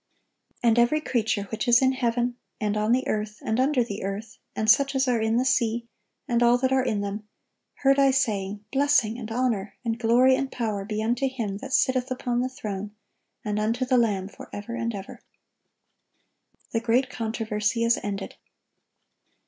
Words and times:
"And 0.63 0.79
every 0.79 0.99
creature 0.99 1.43
which 1.51 1.67
is 1.67 1.79
in 1.79 1.91
heaven, 1.91 2.35
and 2.59 2.75
on 2.75 2.91
the 2.91 3.07
earth, 3.07 3.37
and 3.45 3.59
under 3.59 3.83
the 3.83 4.03
earth, 4.03 4.39
and 4.55 4.67
such 4.67 4.95
as 4.95 5.07
are 5.07 5.21
in 5.21 5.37
the 5.37 5.45
sea, 5.45 5.85
and 6.27 6.41
all 6.41 6.57
that 6.57 6.71
are 6.73 6.83
in 6.83 7.01
them, 7.01 7.27
heard 7.83 7.99
I 7.99 8.09
saying, 8.09 8.65
Blessing, 8.71 9.19
and 9.19 9.31
honor, 9.31 9.75
and 9.85 9.99
glory, 9.99 10.35
and 10.35 10.51
power, 10.51 10.85
be 10.85 11.03
unto 11.03 11.27
Him 11.29 11.57
that 11.57 11.71
sitteth 11.73 12.09
upon 12.09 12.41
the 12.41 12.49
throne, 12.49 12.95
and 13.45 13.59
unto 13.59 13.85
the 13.85 13.97
Lamb 13.99 14.27
forever 14.27 14.73
and 14.73 14.91
ever."(1194) 14.95 15.21
The 16.71 16.79
great 16.79 17.11
controversy 17.11 17.83
is 17.83 17.99
ended. 18.01 18.37